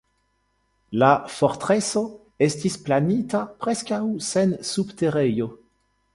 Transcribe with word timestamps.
La 1.01 1.09
fortreso 1.39 2.03
estis 2.47 2.79
planita 2.89 3.43
preskaŭ 3.67 4.01
sen 4.31 4.59
subterejo. 4.73 5.53